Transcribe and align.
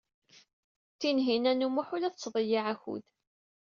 Tinhinan 0.99 1.65
u 1.65 1.69
Muḥ 1.69 1.87
ur 1.95 1.99
la 2.01 2.09
tettḍeyyiɛ 2.13 2.63
akud. 2.73 3.03